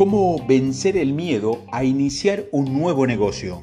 ¿Cómo 0.00 0.38
vencer 0.46 0.96
el 0.96 1.12
miedo 1.12 1.58
a 1.70 1.84
iniciar 1.84 2.46
un 2.52 2.72
nuevo 2.72 3.06
negocio? 3.06 3.60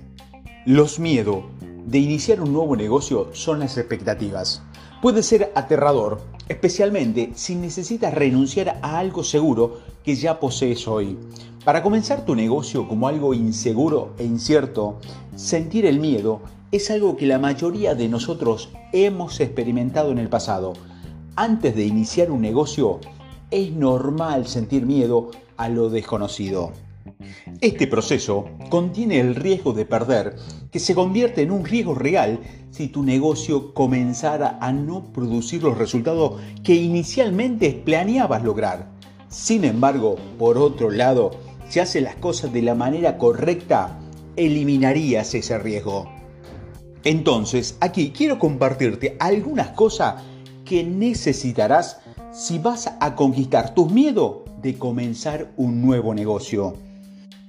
Los 0.67 0.99
miedos 0.99 1.45
de 1.87 1.97
iniciar 1.97 2.41
un 2.41 2.53
nuevo 2.53 2.75
negocio 2.75 3.29
son 3.33 3.57
las 3.57 3.75
expectativas. 3.75 4.61
Puede 5.01 5.23
ser 5.23 5.51
aterrador, 5.55 6.21
especialmente 6.47 7.31
si 7.33 7.55
necesitas 7.55 8.13
renunciar 8.13 8.77
a 8.83 8.99
algo 8.99 9.23
seguro 9.23 9.79
que 10.03 10.13
ya 10.13 10.39
posees 10.39 10.87
hoy. 10.87 11.17
Para 11.65 11.81
comenzar 11.81 12.23
tu 12.23 12.35
negocio 12.35 12.87
como 12.87 13.07
algo 13.07 13.33
inseguro 13.33 14.13
e 14.19 14.23
incierto, 14.23 14.99
sentir 15.35 15.87
el 15.87 15.99
miedo 15.99 16.41
es 16.71 16.91
algo 16.91 17.17
que 17.17 17.25
la 17.25 17.39
mayoría 17.39 17.95
de 17.95 18.09
nosotros 18.09 18.69
hemos 18.93 19.39
experimentado 19.39 20.11
en 20.11 20.19
el 20.19 20.29
pasado. 20.29 20.73
Antes 21.35 21.75
de 21.75 21.85
iniciar 21.85 22.29
un 22.29 22.41
negocio, 22.41 22.99
es 23.49 23.71
normal 23.71 24.45
sentir 24.45 24.85
miedo 24.85 25.31
a 25.57 25.69
lo 25.69 25.89
desconocido. 25.89 26.71
Este 27.61 27.87
proceso 27.87 28.45
contiene 28.69 29.19
el 29.19 29.35
riesgo 29.35 29.73
de 29.73 29.85
perder, 29.85 30.35
que 30.71 30.79
se 30.79 30.93
convierte 30.93 31.41
en 31.41 31.51
un 31.51 31.65
riesgo 31.65 31.95
real 31.95 32.39
si 32.69 32.87
tu 32.87 33.03
negocio 33.03 33.73
comenzara 33.73 34.57
a 34.61 34.71
no 34.71 35.11
producir 35.13 35.63
los 35.63 35.77
resultados 35.77 36.39
que 36.63 36.75
inicialmente 36.75 37.71
planeabas 37.71 38.43
lograr. 38.43 38.91
Sin 39.29 39.63
embargo, 39.63 40.17
por 40.37 40.57
otro 40.57 40.91
lado, 40.91 41.31
si 41.69 41.79
haces 41.79 42.03
las 42.03 42.15
cosas 42.15 42.53
de 42.53 42.61
la 42.61 42.75
manera 42.75 43.17
correcta, 43.17 43.99
eliminarías 44.35 45.33
ese 45.33 45.57
riesgo. 45.57 46.09
Entonces, 47.03 47.77
aquí 47.79 48.11
quiero 48.11 48.37
compartirte 48.37 49.17
algunas 49.19 49.69
cosas 49.69 50.23
que 50.65 50.83
necesitarás 50.83 51.99
si 52.31 52.59
vas 52.59 52.91
a 52.99 53.15
conquistar 53.15 53.73
tus 53.73 53.91
miedos 53.91 54.46
de 54.61 54.77
comenzar 54.77 55.51
un 55.57 55.81
nuevo 55.81 56.13
negocio. 56.13 56.75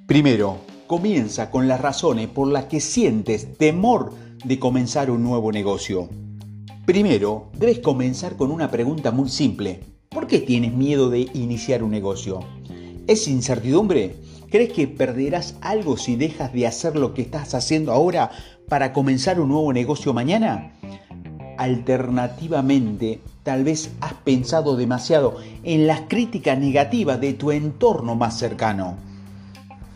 Primero, 0.06 0.58
comienza 0.86 1.50
con 1.50 1.68
las 1.68 1.80
razones 1.80 2.28
por 2.28 2.48
las 2.48 2.64
que 2.64 2.80
sientes 2.80 3.56
temor 3.56 4.12
de 4.44 4.58
comenzar 4.58 5.10
un 5.10 5.22
nuevo 5.22 5.52
negocio. 5.52 6.08
Primero, 6.86 7.50
debes 7.58 7.80
comenzar 7.80 8.36
con 8.36 8.50
una 8.50 8.70
pregunta 8.70 9.10
muy 9.10 9.28
simple. 9.28 9.80
¿Por 10.08 10.26
qué 10.26 10.38
tienes 10.38 10.72
miedo 10.72 11.10
de 11.10 11.28
iniciar 11.34 11.82
un 11.82 11.90
negocio? 11.90 12.40
¿Es 13.06 13.28
incertidumbre? 13.28 14.16
¿Crees 14.50 14.72
que 14.72 14.88
perderás 14.88 15.56
algo 15.60 15.98
si 15.98 16.16
dejas 16.16 16.52
de 16.54 16.66
hacer 16.66 16.96
lo 16.96 17.12
que 17.12 17.22
estás 17.22 17.54
haciendo 17.54 17.92
ahora 17.92 18.30
para 18.68 18.92
comenzar 18.94 19.40
un 19.40 19.48
nuevo 19.48 19.72
negocio 19.72 20.14
mañana? 20.14 20.72
Alternativamente, 21.58 23.20
tal 23.48 23.64
vez 23.64 23.92
has 24.02 24.12
pensado 24.12 24.76
demasiado 24.76 25.38
en 25.64 25.86
las 25.86 26.02
críticas 26.02 26.58
negativas 26.58 27.18
de 27.18 27.32
tu 27.32 27.50
entorno 27.50 28.14
más 28.14 28.38
cercano. 28.38 28.96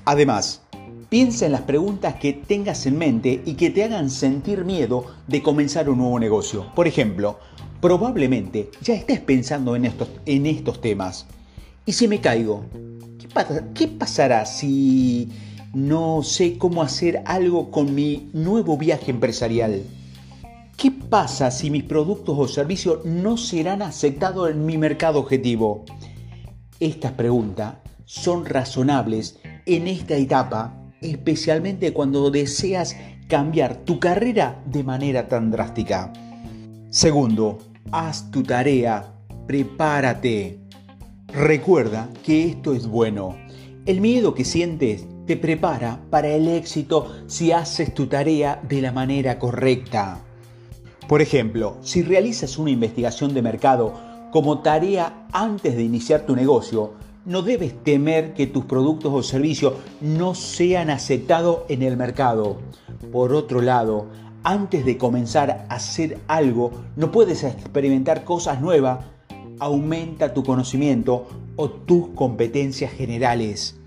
Además, 0.06 0.62
piensa 1.11 1.45
en 1.45 1.53
las 1.53 1.61
preguntas 1.61 2.14
que 2.14 2.33
tengas 2.33 2.86
en 2.86 2.97
mente 2.97 3.42
y 3.45 3.53
que 3.53 3.69
te 3.69 3.84
hagan 3.84 4.08
sentir 4.08 4.64
miedo 4.64 5.05
de 5.27 5.42
comenzar 5.42 5.91
un 5.91 5.98
nuevo 5.98 6.19
negocio. 6.19 6.73
Por 6.75 6.86
ejemplo, 6.86 7.41
probablemente 7.83 8.70
ya 8.80 8.95
estés 8.95 9.20
pensando 9.20 9.77
en 9.77 9.84
estos, 9.84 10.08
en 10.25 10.47
estos 10.47 10.80
temas. 10.80 11.27
¿Y 11.84 11.92
si 11.92 12.08
me 12.08 12.23
caigo? 12.23 12.64
¿Qué, 13.19 13.28
¿Qué 13.75 13.86
pasará 13.86 14.47
si 14.47 15.28
no 15.75 16.23
sé 16.23 16.56
cómo 16.56 16.83
hacer 16.83 17.20
algo 17.27 17.70
con 17.70 17.95
mi 17.95 18.30
nuevo 18.33 18.78
viaje 18.78 19.11
empresarial? 19.11 19.83
¿Qué 20.83 20.91
pasa 20.91 21.52
si 21.52 21.70
mis 21.70 21.84
productos 21.84 22.36
o 22.36 22.48
servicios 22.48 23.05
no 23.05 23.36
serán 23.36 23.83
aceptados 23.83 24.50
en 24.50 24.66
mi 24.66 24.78
mercado 24.78 25.20
objetivo? 25.20 25.84
Estas 26.80 27.12
preguntas 27.12 27.77
son 28.05 28.44
razonables 28.44 29.39
en 29.64 29.86
esta 29.86 30.16
etapa, 30.16 30.77
especialmente 31.00 31.92
cuando 31.92 32.33
deseas 32.33 32.96
cambiar 33.29 33.77
tu 33.84 34.01
carrera 34.01 34.61
de 34.67 34.83
manera 34.83 35.29
tan 35.29 35.52
drástica. 35.52 36.12
Segundo, 36.90 37.58
haz 37.92 38.28
tu 38.33 38.42
tarea, 38.42 39.14
prepárate. 39.46 40.58
Recuerda 41.28 42.08
que 42.24 42.46
esto 42.46 42.74
es 42.74 42.89
bueno. 42.89 43.36
El 43.86 44.01
miedo 44.01 44.34
que 44.34 44.45
sientes 44.45 45.07
te 45.28 45.36
prepara 45.36 46.01
para 46.11 46.27
el 46.30 46.48
éxito 46.48 47.07
si 47.28 47.52
haces 47.52 47.95
tu 47.95 48.08
tarea 48.08 48.61
de 48.68 48.83
la 48.83 48.90
manera 48.90 49.39
correcta. 49.39 50.24
Por 51.08 51.20
ejemplo, 51.20 51.77
si 51.83 52.02
realizas 52.02 52.58
una 52.58 52.70
investigación 52.70 53.35
de 53.35 53.42
mercado 53.42 53.95
como 54.30 54.61
tarea 54.61 55.27
antes 55.33 55.77
de 55.77 55.83
iniciar 55.83 56.27
tu 56.27 56.36
negocio, 56.36 56.92
no 57.24 57.42
debes 57.42 57.83
temer 57.85 58.35
que 58.35 58.46
tus 58.46 58.64
productos 58.64 59.13
o 59.13 59.23
servicios 59.23 59.74
no 60.01 60.35
sean 60.35 60.90
aceptados 60.90 61.61
en 61.68 61.83
el 61.83 61.96
mercado. 61.96 62.58
Por 63.13 63.33
otro 63.33 63.61
lado, 63.61 64.07
antes 64.42 64.85
de 64.85 64.96
comenzar 64.96 65.67
a 65.68 65.74
hacer 65.74 66.18
algo, 66.29 66.73
no 66.96 67.13
puedes 67.13 67.45
experimentar 67.45 68.24
cosas 68.24 68.61
nuevas. 68.61 69.05
Aumenta 69.58 70.34
tu 70.34 70.42
conocimiento 70.42 71.27
o 71.57 71.70
tus 71.70 72.08
competencias 72.08 72.92
generales. 72.92 73.79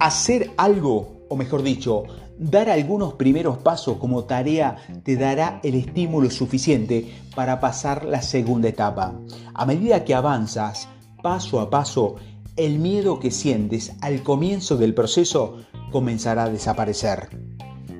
Hacer 0.00 0.50
algo, 0.56 1.24
o 1.28 1.36
mejor 1.36 1.62
dicho, 1.62 2.04
Dar 2.38 2.68
algunos 2.68 3.14
primeros 3.14 3.56
pasos 3.58 3.96
como 3.96 4.24
tarea 4.24 4.76
te 5.04 5.16
dará 5.16 5.58
el 5.62 5.74
estímulo 5.74 6.30
suficiente 6.30 7.14
para 7.34 7.60
pasar 7.60 8.04
la 8.04 8.20
segunda 8.20 8.68
etapa. 8.68 9.18
A 9.54 9.64
medida 9.64 10.04
que 10.04 10.14
avanzas 10.14 10.86
paso 11.22 11.60
a 11.60 11.70
paso, 11.70 12.16
el 12.56 12.78
miedo 12.78 13.20
que 13.20 13.30
sientes 13.30 13.94
al 14.02 14.22
comienzo 14.22 14.76
del 14.76 14.92
proceso 14.92 15.62
comenzará 15.90 16.44
a 16.44 16.50
desaparecer. 16.50 17.30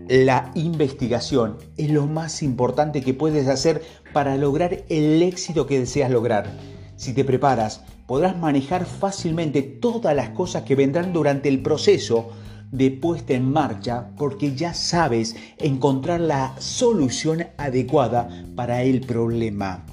La 0.07 0.51
investigación 0.55 1.57
es 1.79 1.91
lo 1.91 2.07
más 2.07 2.43
importante 2.43 3.01
que 3.01 3.15
puedes 3.15 3.49
hacer 3.49 3.83
para 4.13 4.37
lograr 4.37 4.85
el 4.91 5.23
éxito 5.23 5.67
que 5.67 5.81
deseas 5.81 6.11
lograr. 6.11 6.53
Si 6.97 7.15
te 7.15 7.25
preparas, 7.25 7.85
podrás 8.07 8.37
manejar 8.37 8.85
fácilmente 8.85 9.63
todas 9.63 10.15
las 10.15 10.29
cosas 10.31 10.65
que 10.65 10.75
vendrán 10.75 11.15
durante 11.15 11.49
el 11.49 11.63
proceso 11.63 12.31
de 12.71 12.91
puesta 12.91 13.35
en 13.35 13.51
marcha 13.51 14.11
porque 14.17 14.55
ya 14.55 14.75
sabes 14.75 15.37
encontrar 15.59 16.21
la 16.21 16.55
solución 16.59 17.47
adecuada 17.57 18.29
para 18.55 18.83
el 18.83 19.01
problema. 19.01 19.87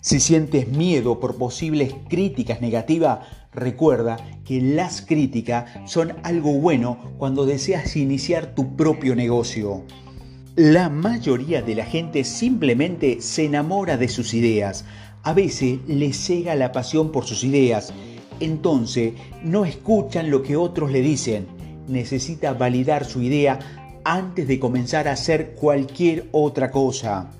Si 0.00 0.18
sientes 0.18 0.68
miedo 0.68 1.20
por 1.20 1.36
posibles 1.36 1.94
críticas 2.08 2.60
negativas, 2.60 3.20
recuerda 3.52 4.16
que 4.44 4.60
las 4.60 5.02
críticas 5.02 5.70
son 5.84 6.14
algo 6.22 6.52
bueno 6.54 6.98
cuando 7.18 7.44
deseas 7.44 7.96
iniciar 7.96 8.54
tu 8.54 8.76
propio 8.76 9.14
negocio. 9.14 9.84
La 10.56 10.88
mayoría 10.88 11.62
de 11.62 11.74
la 11.74 11.84
gente 11.84 12.24
simplemente 12.24 13.20
se 13.20 13.44
enamora 13.44 13.96
de 13.96 14.08
sus 14.08 14.34
ideas. 14.34 14.84
A 15.22 15.32
veces 15.32 15.78
les 15.86 16.16
cega 16.16 16.54
la 16.54 16.72
pasión 16.72 17.12
por 17.12 17.24
sus 17.24 17.44
ideas. 17.44 17.92
Entonces 18.40 19.12
no 19.44 19.64
escuchan 19.64 20.30
lo 20.30 20.42
que 20.42 20.56
otros 20.56 20.90
le 20.90 21.02
dicen 21.02 21.59
necesita 21.90 22.54
validar 22.54 23.04
su 23.04 23.22
idea 23.22 23.58
antes 24.04 24.48
de 24.48 24.58
comenzar 24.58 25.08
a 25.08 25.12
hacer 25.12 25.54
cualquier 25.54 26.28
otra 26.32 26.70
cosa. 26.70 27.30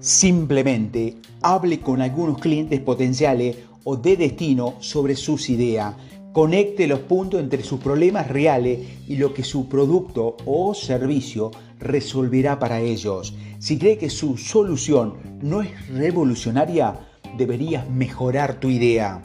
Simplemente 0.00 1.16
hable 1.42 1.80
con 1.80 2.00
algunos 2.00 2.38
clientes 2.38 2.80
potenciales 2.80 3.56
o 3.84 3.96
de 3.96 4.16
destino 4.16 4.74
sobre 4.80 5.16
sus 5.16 5.50
ideas. 5.50 5.94
Conecte 6.32 6.86
los 6.86 7.00
puntos 7.00 7.40
entre 7.40 7.62
sus 7.62 7.78
problemas 7.80 8.28
reales 8.28 8.80
y 9.06 9.16
lo 9.16 9.34
que 9.34 9.44
su 9.44 9.68
producto 9.68 10.36
o 10.46 10.74
servicio 10.74 11.50
resolverá 11.78 12.58
para 12.58 12.80
ellos. 12.80 13.34
Si 13.58 13.78
cree 13.78 13.98
que 13.98 14.08
su 14.08 14.38
solución 14.38 15.14
no 15.42 15.60
es 15.60 15.88
revolucionaria, 15.88 16.98
deberías 17.36 17.88
mejorar 17.90 18.60
tu 18.60 18.70
idea. 18.70 19.22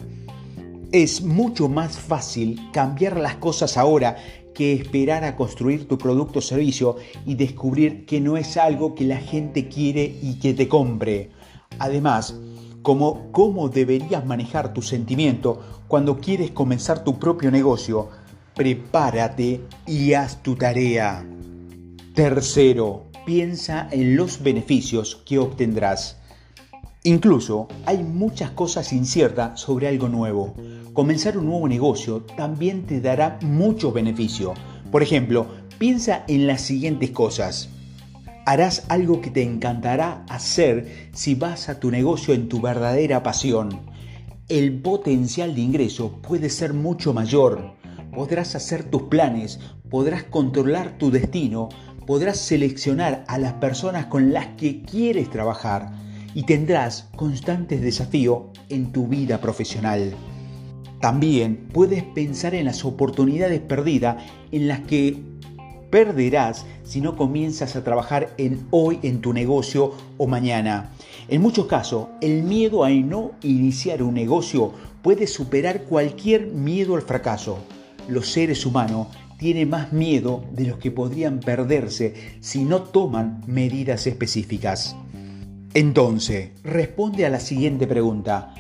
Es 0.91 1.21
mucho 1.21 1.69
más 1.69 1.97
fácil 1.97 2.59
cambiar 2.71 3.17
las 3.17 3.35
cosas 3.35 3.77
ahora 3.77 4.17
que 4.57 4.73
esperar 4.73 5.23
a 5.23 5.35
construir 5.35 5.87
tu 5.87 5.99
producto 5.99 6.39
o 6.39 6.41
servicio 6.41 6.95
y 7.27 7.35
descubrir 7.35 8.07
que 8.07 8.19
no 8.19 8.37
es 8.37 8.57
algo 8.57 8.95
que 8.95 9.05
la 9.05 9.17
gente 9.17 9.67
quiere 9.67 10.17
y 10.19 10.39
que 10.39 10.55
te 10.55 10.67
compre. 10.67 11.29
Además, 11.77 12.33
como 12.81 13.31
cómo 13.31 13.69
deberías 13.69 14.25
manejar 14.25 14.73
tu 14.73 14.81
sentimiento 14.81 15.61
cuando 15.87 16.17
quieres 16.17 16.49
comenzar 16.49 17.03
tu 17.03 17.19
propio 17.19 17.51
negocio, 17.51 18.09
prepárate 18.55 19.61
y 19.85 20.13
haz 20.13 20.41
tu 20.41 20.55
tarea. 20.55 21.23
Tercero, 22.15 23.03
piensa 23.27 23.87
en 23.91 24.15
los 24.15 24.41
beneficios 24.41 25.21
que 25.23 25.37
obtendrás. 25.37 26.17
Incluso 27.03 27.67
hay 27.85 27.99
muchas 27.99 28.49
cosas 28.51 28.91
inciertas 28.91 29.61
sobre 29.61 29.87
algo 29.87 30.09
nuevo. 30.09 30.55
Comenzar 30.97 31.37
un 31.37 31.45
nuevo 31.45 31.67
negocio 31.67 32.23
también 32.37 32.87
te 32.87 32.99
dará 33.01 33.37
mucho 33.43 33.91
beneficio. 33.91 34.55
Por 34.91 35.03
ejemplo, 35.03 35.45
piensa 35.77 36.23
en 36.27 36.47
las 36.47 36.61
siguientes 36.61 37.11
cosas. 37.11 37.69
Harás 38.47 38.83
algo 38.89 39.21
que 39.21 39.29
te 39.29 39.43
encantará 39.43 40.25
hacer 40.27 41.11
si 41.13 41.35
vas 41.35 41.69
a 41.69 41.79
tu 41.79 41.91
negocio 41.91 42.33
en 42.33 42.49
tu 42.49 42.61
verdadera 42.61 43.21
pasión. 43.21 43.79
El 44.49 44.81
potencial 44.81 45.53
de 45.53 45.61
ingreso 45.61 46.13
puede 46.13 46.49
ser 46.49 46.73
mucho 46.73 47.13
mayor. 47.13 47.75
podrás 48.11 48.55
hacer 48.55 48.83
tus 48.83 49.03
planes, 49.03 49.59
podrás 49.91 50.23
controlar 50.23 50.97
tu 50.97 51.11
destino, 51.11 51.69
podrás 52.07 52.39
seleccionar 52.39 53.23
a 53.27 53.37
las 53.37 53.53
personas 53.53 54.07
con 54.07 54.33
las 54.33 54.47
que 54.57 54.81
quieres 54.81 55.29
trabajar 55.29 55.91
y 56.33 56.41
tendrás 56.41 57.07
constantes 57.15 57.83
desafíos 57.83 58.45
en 58.69 58.91
tu 58.91 59.07
vida 59.07 59.39
profesional. 59.39 60.15
También 60.99 61.67
puedes 61.71 62.03
pensar 62.03 62.55
en 62.55 62.65
las 62.65 62.83
oportunidades 62.83 63.59
perdidas 63.59 64.23
en 64.51 64.67
las 64.67 64.79
que 64.81 65.17
perderás 65.89 66.65
si 66.83 67.01
no 67.01 67.15
comienzas 67.15 67.75
a 67.75 67.83
trabajar 67.83 68.33
en 68.37 68.65
hoy 68.71 68.99
en 69.03 69.21
tu 69.21 69.33
negocio 69.33 69.93
o 70.17 70.27
mañana. 70.27 70.91
En 71.27 71.41
muchos 71.41 71.67
casos, 71.67 72.07
el 72.21 72.43
miedo 72.43 72.83
a 72.83 72.89
no 72.89 73.31
iniciar 73.41 74.01
un 74.03 74.13
negocio 74.13 74.73
puede 75.01 75.27
superar 75.27 75.83
cualquier 75.83 76.47
miedo 76.47 76.95
al 76.95 77.01
fracaso. 77.03 77.59
Los 78.07 78.29
seres 78.29 78.65
humanos 78.65 79.07
tienen 79.37 79.69
más 79.69 79.93
miedo 79.93 80.43
de 80.51 80.65
los 80.65 80.77
que 80.79 80.91
podrían 80.91 81.39
perderse 81.39 82.13
si 82.39 82.63
no 82.63 82.81
toman 82.81 83.43
medidas 83.45 84.07
específicas. 84.07 84.95
Entonces, 85.73 86.51
responde 86.63 87.25
a 87.25 87.29
la 87.29 87.39
siguiente 87.39 87.85
pregunta. 87.85 88.53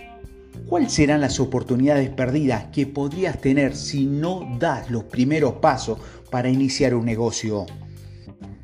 ¿Cuáles 0.67 0.91
serán 0.91 1.21
las 1.21 1.39
oportunidades 1.39 2.09
perdidas 2.09 2.65
que 2.73 2.85
podrías 2.85 3.39
tener 3.39 3.73
si 3.73 4.05
no 4.05 4.57
das 4.59 4.91
los 4.91 5.05
primeros 5.05 5.53
pasos 5.55 5.97
para 6.29 6.49
iniciar 6.49 6.93
un 6.93 7.05
negocio? 7.05 7.65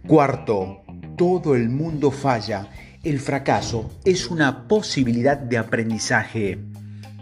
Cuarto, 0.05 0.81
todo 1.15 1.55
el 1.55 1.69
mundo 1.69 2.11
falla. 2.11 2.67
El 3.03 3.21
fracaso 3.21 3.89
es 4.03 4.29
una 4.29 4.67
posibilidad 4.67 5.37
de 5.37 5.57
aprendizaje. 5.57 6.59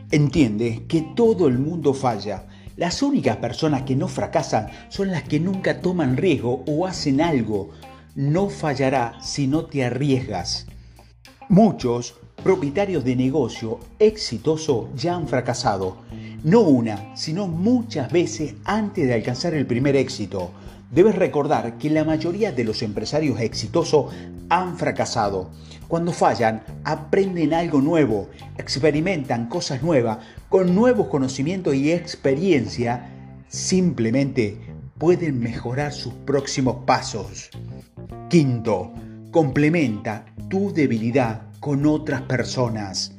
Entiende 0.10 0.86
que 0.88 1.06
todo 1.16 1.48
el 1.48 1.60
mundo 1.60 1.94
falla. 1.94 2.48
Las 2.75 3.04
únicas 3.04 3.38
personas 3.38 3.84
que 3.84 3.95
no 3.95 4.07
fracasan 4.07 4.68
son 4.89 5.12
las 5.12 5.22
que 5.22 5.39
nunca 5.39 5.80
toman 5.80 6.18
riesgo 6.18 6.63
o 6.66 6.88
hacen 6.88 7.22
algo. 7.22 7.69
No 8.16 8.50
fallará 8.50 9.19
si 9.22 9.45
no 9.45 9.66
te 9.66 9.86
arriesgas. 9.86 10.66
Muchos 11.50 12.16
propietarios 12.44 13.04
de 13.04 13.16
negocio 13.16 13.80
exitoso 14.00 14.90
ya 14.96 15.16
han 15.16 15.28
fracasado, 15.28 15.98
no 16.44 16.62
una, 16.62 17.16
sino 17.16 17.48
muchas 17.48 18.12
veces 18.12 18.56
antes 18.66 19.08
de 19.08 19.14
alcanzar 19.14 19.54
el 19.54 19.68
primer 19.68 19.96
éxito. 19.96 20.52
Debes 20.92 21.16
recordar 21.16 21.78
que 21.78 21.90
la 21.90 22.04
mayoría 22.04 22.52
de 22.52 22.64
los 22.64 22.82
empresarios 22.82 23.40
exitosos 23.40 24.14
han 24.50 24.78
fracasado. 24.78 25.52
Cuando 25.88 26.12
fallan, 26.12 26.64
aprenden 26.84 27.54
algo 27.54 27.80
nuevo, 27.80 28.30
experimentan 28.58 29.48
cosas 29.48 29.84
nuevas, 29.84 30.18
con 30.50 30.74
nuevos 30.74 31.08
conocimientos 31.08 31.76
y 31.76 31.92
experiencia, 31.92 33.10
simplemente 33.48 34.58
pueden 34.98 35.40
mejorar 35.40 35.94
sus 35.94 36.14
próximos 36.14 36.78
pasos. 36.86 37.52
Quinto, 38.30 38.92
complementa 39.32 40.26
tu 40.50 40.74
debilidad 40.74 41.50
con 41.62 41.86
otras 41.86 42.24
personas. 42.24 43.13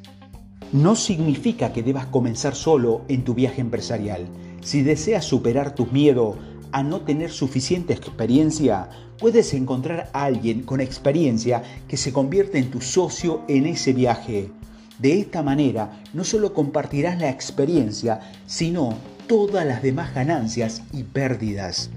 No 0.72 0.96
significa 0.96 1.72
que 1.72 1.84
debas 1.84 2.06
comenzar 2.06 2.56
solo 2.56 3.02
en 3.06 3.22
tu 3.22 3.34
viaje 3.34 3.60
empresarial. 3.60 4.26
Si 4.62 4.82
deseas 4.82 5.24
superar 5.24 5.76
tus 5.76 5.92
miedos 5.92 6.36
a 6.72 6.82
no 6.82 7.02
tener 7.02 7.30
suficiente 7.30 7.92
experiencia, 7.92 8.90
puedes 9.20 9.54
encontrar 9.54 10.10
a 10.12 10.24
alguien 10.24 10.62
con 10.62 10.80
experiencia 10.80 11.62
que 11.86 11.96
se 11.96 12.12
convierta 12.12 12.58
en 12.58 12.72
tu 12.72 12.80
socio 12.80 13.42
en 13.46 13.64
ese 13.64 13.92
viaje. 13.92 14.50
De 14.98 15.20
esta 15.20 15.44
manera, 15.44 16.02
no 16.12 16.24
solo 16.24 16.52
compartirás 16.52 17.20
la 17.20 17.30
experiencia, 17.30 18.20
sino 18.46 18.98
todas 19.28 19.64
las 19.64 19.82
demás 19.82 20.14
ganancias 20.14 20.82
y 20.92 21.04
pérdidas. 21.04 21.90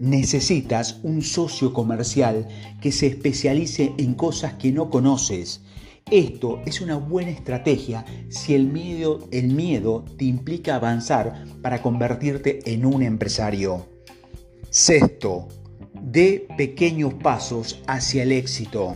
Necesitas 0.00 1.00
un 1.02 1.22
socio 1.22 1.72
comercial 1.72 2.48
que 2.80 2.92
se 2.92 3.06
especialice 3.06 3.92
en 3.98 4.14
cosas 4.14 4.54
que 4.54 4.72
no 4.72 4.90
conoces 4.90 5.60
esto 6.10 6.62
es 6.64 6.80
una 6.80 6.94
buena 6.94 7.32
estrategia 7.32 8.04
si 8.28 8.54
el 8.54 8.68
miedo, 8.68 10.04
te 10.16 10.24
implica 10.24 10.76
avanzar 10.76 11.44
para 11.62 11.82
convertirte 11.82 12.60
en 12.72 12.86
un 12.86 13.02
empresario. 13.02 13.86
Sexto, 14.70 15.48
de 16.00 16.46
pequeños 16.56 17.12
pasos 17.14 17.82
hacia 17.88 18.22
el 18.22 18.30
éxito. 18.30 18.94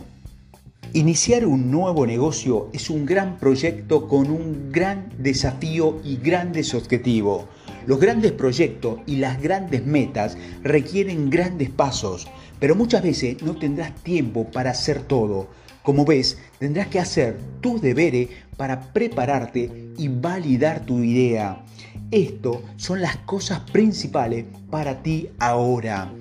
Iniciar 0.93 1.47
un 1.47 1.73
nuevo 1.73 2.07
negocio 2.07 2.69
es 2.73 2.89
un 2.91 3.07
gran 3.07 3.41
proyecto 3.41 4.07
con 4.07 4.31
un 4.31 4.71
gran 4.71 5.13
desafío 5.19 6.01
y 6.05 6.17
grandes 6.17 6.75
objetivos. 6.75 7.47
Los 7.87 8.01
grandes 8.01 8.33
proyectos 8.33 9.01
y 9.07 9.17
las 9.17 9.41
grandes 9.41 9.85
metas 9.85 10.37
requieren 10.63 11.31
grandes 11.31 11.71
pasos, 11.71 12.29
pero 12.59 12.75
muchas 12.75 13.03
veces 13.03 13.43
no 13.43 13.57
tendrás 13.57 13.95
tiempo 14.03 14.45
para 14.51 14.71
hacer 14.71 15.03
todo. 15.03 15.49
Como 15.83 16.05
ves, 16.05 16.39
tendrás 16.59 16.89
que 16.89 17.01
hacer 17.01 17.39
tus 17.61 17.81
deberes 17.81 18.29
para 18.57 18.93
prepararte 18.93 19.91
y 19.97 20.09
validar 20.09 20.85
tu 20.85 20.99
idea. 20.99 21.65
Esto 22.11 22.63
son 22.77 23.01
las 23.01 23.17
cosas 23.19 23.61
principales 23.71 24.45
para 24.71 25.03
ti 25.03 25.29
ahora. 25.39 26.13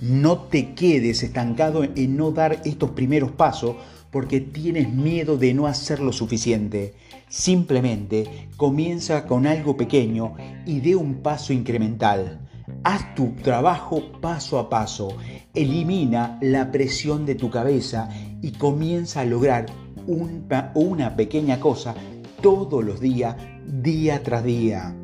No 0.00 0.38
te 0.38 0.74
quedes 0.74 1.22
estancado 1.22 1.82
en 1.82 2.16
no 2.16 2.30
dar 2.30 2.60
estos 2.64 2.90
primeros 2.90 3.32
pasos 3.32 3.76
porque 4.14 4.40
tienes 4.40 4.92
miedo 4.92 5.36
de 5.36 5.52
no 5.54 5.66
hacer 5.66 5.98
lo 5.98 6.12
suficiente. 6.12 6.94
Simplemente 7.28 8.48
comienza 8.56 9.26
con 9.26 9.44
algo 9.44 9.76
pequeño 9.76 10.36
y 10.64 10.78
dé 10.78 10.94
un 10.94 11.14
paso 11.16 11.52
incremental. 11.52 12.40
Haz 12.84 13.12
tu 13.16 13.32
trabajo 13.42 14.12
paso 14.20 14.60
a 14.60 14.70
paso. 14.70 15.16
Elimina 15.52 16.38
la 16.40 16.70
presión 16.70 17.26
de 17.26 17.34
tu 17.34 17.50
cabeza 17.50 18.08
y 18.40 18.52
comienza 18.52 19.22
a 19.22 19.24
lograr 19.24 19.66
una, 20.06 21.16
pequeña 21.16 21.58
cosa 21.58 21.96
todos 22.40 22.84
los 22.84 23.00
días, 23.00 23.34
día 23.66 24.22
tras 24.22 24.44
día. 24.44 24.94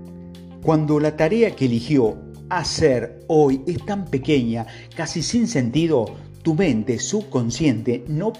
Cuando 0.63 1.01
la 1.01 1.17
tarea 1.17 1.57
que 1.57 1.65
eligió 1.65 2.17
hacer 2.49 3.25
hoy 3.27 3.63
es 3.67 3.85
tan 3.85 4.05
pequeña, 4.05 4.67
casi 4.95 5.21
sin 5.21 5.49
sentido, 5.49 6.05
tu 6.43 6.55
mente 6.55 6.99
subconsciente 6.99 8.05
no 8.09 8.33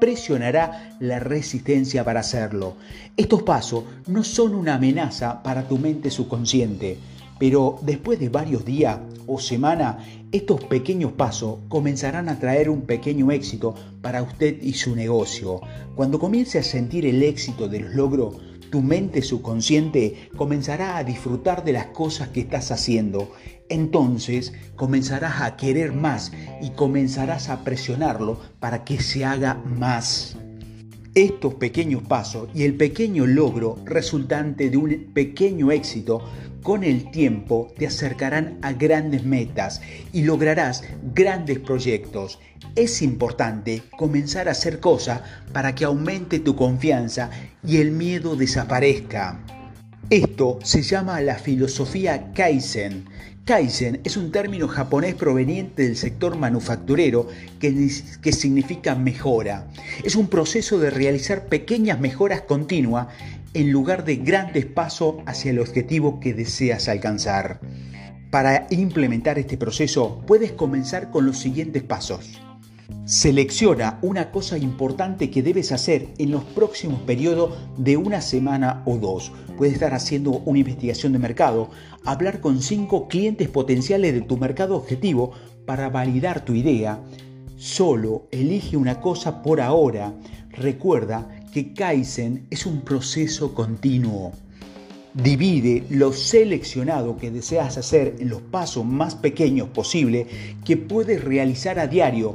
presionará 0.00 0.96
la 1.00 1.18
resistencia 1.18 2.04
para 2.04 2.20
hacerlo. 2.20 2.74
Estos 3.16 3.42
pasos 3.42 3.84
no 4.06 4.24
son 4.24 4.54
una 4.54 4.74
amenaza 4.74 5.42
para 5.42 5.66
tu 5.66 5.78
mente 5.78 6.10
subconsciente 6.10 6.98
pero 7.38 7.78
después 7.82 8.18
de 8.18 8.28
varios 8.28 8.64
días 8.64 8.98
o 9.26 9.40
semanas, 9.40 9.96
estos 10.32 10.64
pequeños 10.64 11.12
pasos 11.12 11.58
comenzarán 11.68 12.28
a 12.28 12.38
traer 12.38 12.70
un 12.70 12.82
pequeño 12.82 13.30
éxito 13.30 13.74
para 14.02 14.22
usted 14.22 14.62
y 14.62 14.74
su 14.74 14.94
negocio. 14.94 15.60
Cuando 15.94 16.18
comience 16.18 16.58
a 16.58 16.62
sentir 16.62 17.06
el 17.06 17.22
éxito 17.22 17.68
de 17.68 17.80
los 17.80 17.94
logros, 17.94 18.36
tu 18.74 18.82
mente 18.82 19.22
subconsciente 19.22 20.30
comenzará 20.36 20.96
a 20.96 21.04
disfrutar 21.04 21.62
de 21.62 21.72
las 21.72 21.86
cosas 21.86 22.30
que 22.30 22.40
estás 22.40 22.72
haciendo. 22.72 23.30
Entonces 23.68 24.52
comenzarás 24.74 25.42
a 25.42 25.56
querer 25.56 25.92
más 25.92 26.32
y 26.60 26.70
comenzarás 26.70 27.50
a 27.50 27.62
presionarlo 27.62 28.40
para 28.58 28.82
que 28.82 29.00
se 29.00 29.24
haga 29.24 29.54
más. 29.64 30.36
Estos 31.14 31.54
pequeños 31.54 32.02
pasos 32.02 32.48
y 32.54 32.64
el 32.64 32.74
pequeño 32.74 33.24
logro 33.24 33.78
resultante 33.84 34.68
de 34.68 34.76
un 34.76 35.12
pequeño 35.14 35.70
éxito 35.70 36.28
con 36.60 36.82
el 36.82 37.12
tiempo 37.12 37.72
te 37.78 37.86
acercarán 37.86 38.58
a 38.62 38.72
grandes 38.72 39.22
metas 39.22 39.80
y 40.12 40.22
lograrás 40.22 40.82
grandes 41.14 41.60
proyectos. 41.60 42.40
Es 42.74 43.00
importante 43.00 43.84
comenzar 43.96 44.48
a 44.48 44.52
hacer 44.52 44.80
cosas 44.80 45.20
para 45.52 45.76
que 45.76 45.84
aumente 45.84 46.40
tu 46.40 46.56
confianza 46.56 47.30
y 47.64 47.76
el 47.76 47.92
miedo 47.92 48.34
desaparezca. 48.34 49.38
Esto 50.10 50.58
se 50.62 50.82
llama 50.82 51.20
la 51.22 51.36
filosofía 51.36 52.32
Kaizen. 52.34 53.06
Kaizen 53.46 54.00
es 54.04 54.18
un 54.18 54.30
término 54.30 54.68
japonés 54.68 55.14
proveniente 55.14 55.82
del 55.84 55.96
sector 55.96 56.36
manufacturero 56.36 57.26
que, 57.58 58.32
significa 58.32 58.94
mejora. 58.94 59.66
Es 60.02 60.14
un 60.14 60.28
proceso 60.28 60.78
de 60.78 60.90
realizar 60.90 61.46
pequeñas 61.46 62.00
mejoras 62.00 62.42
continuas 62.42 63.08
en 63.54 63.72
lugar 63.72 64.04
de 64.04 64.16
grandes 64.16 64.66
pasos 64.66 65.16
hacia 65.24 65.52
el 65.52 65.58
objetivo 65.58 66.20
que 66.20 66.34
deseas 66.34 66.88
alcanzar. 66.88 67.60
Para 68.30 68.66
implementar 68.70 69.38
este 69.38 69.56
proceso 69.56 70.22
puedes 70.26 70.52
comenzar 70.52 71.10
con 71.10 71.24
los 71.24 71.38
siguientes 71.38 71.82
pasos. 71.82 72.40
Selecciona 73.06 73.98
una 74.02 74.30
cosa 74.30 74.58
importante 74.58 75.30
que 75.30 75.42
debes 75.42 75.72
hacer 75.72 76.08
en 76.18 76.30
los 76.30 76.44
próximos 76.44 77.00
periodos 77.02 77.54
de 77.76 77.96
una 77.96 78.20
semana 78.20 78.82
o 78.86 78.96
dos. 78.96 79.32
Puedes 79.56 79.74
estar 79.74 79.94
haciendo 79.94 80.42
una 80.44 80.58
investigación 80.58 81.12
de 81.12 81.18
mercado, 81.18 81.70
hablar 82.04 82.40
con 82.40 82.60
cinco 82.62 83.08
clientes 83.08 83.48
potenciales 83.48 84.14
de 84.14 84.22
tu 84.22 84.36
mercado 84.36 84.76
objetivo 84.76 85.32
para 85.66 85.88
validar 85.88 86.44
tu 86.44 86.54
idea. 86.54 87.00
Solo 87.56 88.26
elige 88.30 88.76
una 88.76 89.00
cosa 89.00 89.42
por 89.42 89.60
ahora. 89.60 90.14
Recuerda 90.50 91.28
que 91.52 91.72
Kaizen 91.72 92.46
es 92.50 92.66
un 92.66 92.82
proceso 92.82 93.54
continuo. 93.54 94.32
Divide 95.14 95.84
lo 95.90 96.12
seleccionado 96.12 97.16
que 97.16 97.30
deseas 97.30 97.78
hacer 97.78 98.16
en 98.18 98.28
los 98.28 98.42
pasos 98.42 98.84
más 98.84 99.14
pequeños 99.14 99.68
posible 99.68 100.26
que 100.64 100.76
puedes 100.76 101.22
realizar 101.22 101.78
a 101.78 101.86
diario. 101.86 102.34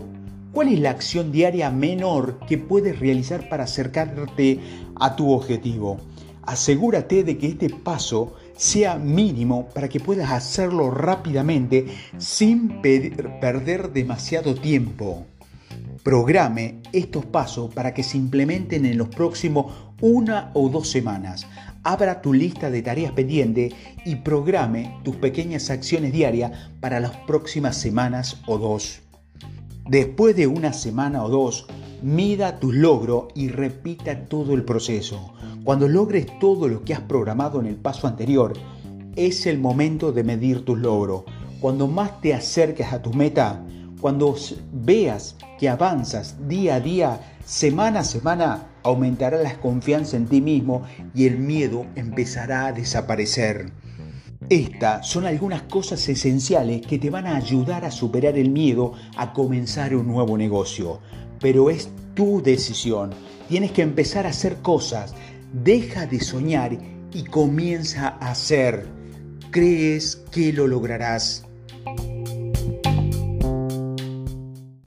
¿Cuál 0.52 0.70
es 0.70 0.80
la 0.80 0.90
acción 0.90 1.32
diaria 1.32 1.70
menor 1.70 2.40
que 2.48 2.58
puedes 2.58 3.00
realizar 3.00 3.50
para 3.50 3.66
acercarte 3.66 4.60
a 4.96 5.16
tu 5.16 5.32
objetivo? 5.32 5.98
Asegúrate 6.42 7.24
de 7.24 7.38
que 7.38 7.48
este 7.48 7.70
paso 7.70 8.34
sea 8.58 8.96
mínimo 8.96 9.70
para 9.70 9.88
que 9.88 10.00
puedas 10.00 10.32
hacerlo 10.32 10.90
rápidamente 10.90 11.86
sin 12.18 12.82
perder 12.82 13.94
demasiado 13.94 14.56
tiempo. 14.56 15.28
Programe 16.04 16.82
estos 16.94 17.28
pasos 17.28 17.72
para 17.72 17.94
que 17.94 18.02
se 18.02 18.18
implementen 18.18 18.88
en 18.88 18.98
los 18.98 19.10
próximos 19.10 19.94
una 20.02 20.50
o 20.56 20.70
dos 20.70 20.90
semanas. 20.90 21.46
Abra 21.84 22.22
tu 22.22 22.34
lista 22.34 22.72
de 22.72 22.82
tareas 22.82 23.12
pendientes 23.12 23.76
y 24.04 24.16
programe 24.16 25.00
tus 25.04 25.16
pequeñas 25.18 25.70
acciones 25.70 26.12
diarias 26.12 26.52
para 26.80 27.00
las 27.00 27.16
próximas 27.28 27.78
semanas 27.78 28.42
o 28.48 28.58
dos. 28.58 29.04
Después 29.90 30.36
de 30.36 30.46
una 30.46 30.72
semana 30.72 31.24
o 31.24 31.30
dos, 31.30 31.66
mida 32.04 32.60
tus 32.60 32.76
logros 32.76 33.24
y 33.34 33.48
repita 33.48 34.28
todo 34.28 34.54
el 34.54 34.64
proceso. 34.64 35.34
Cuando 35.64 35.88
logres 35.88 36.28
todo 36.40 36.68
lo 36.68 36.84
que 36.84 36.94
has 36.94 37.02
programado 37.02 37.60
en 37.60 37.66
el 37.66 37.76
paso 37.76 38.06
anterior, 38.06 38.54
es 39.16 39.48
el 39.48 39.58
momento 39.58 40.12
de 40.12 40.24
medir 40.24 40.64
tus 40.64 40.78
logros. 40.78 41.24
Cuando 41.60 41.88
más 41.88 42.22
te 42.22 42.36
acerques 42.36 42.94
a 42.94 43.02
tu 43.02 43.14
meta, 43.14 43.66
cuando 44.00 44.36
veas 44.72 45.36
que 45.58 45.70
avanzas 45.70 46.48
día 46.48 46.76
a 46.76 46.80
día, 46.82 47.38
semana 47.44 48.02
a 48.02 48.04
semana, 48.04 48.68
aumentará 48.84 49.42
la 49.42 49.60
confianza 49.60 50.18
en 50.18 50.28
ti 50.28 50.40
mismo 50.40 50.84
y 51.16 51.26
el 51.26 51.40
miedo 51.40 51.88
empezará 51.96 52.68
a 52.68 52.74
desaparecer. 52.74 53.72
Estas 54.50 55.08
son 55.08 55.28
algunas 55.28 55.62
cosas 55.64 56.10
esenciales 56.10 56.82
que 56.82 56.98
te 56.98 57.12
van 57.12 57.28
a 57.28 57.36
ayudar 57.36 57.86
a 57.86 57.92
superar 57.92 58.36
el 58.36 58.50
miedo 58.50 58.94
a 59.16 59.32
comenzar 59.32 59.96
un 59.96 60.08
nuevo 60.08 60.40
negocio. 60.40 61.02
Pero 61.40 61.70
es 61.70 61.90
tu 62.16 62.42
decisión. 62.42 63.12
Tienes 63.48 63.72
que 63.72 63.84
empezar 63.84 64.26
a 64.26 64.30
hacer 64.30 64.56
cosas. 64.64 65.14
Deja 65.54 66.08
de 66.08 66.20
soñar 66.20 66.76
y 67.14 67.24
comienza 67.26 68.18
a 68.20 68.32
hacer. 68.32 68.88
¿Crees 69.52 70.16
que 70.32 70.52
lo 70.52 70.66
lograrás? 70.66 71.49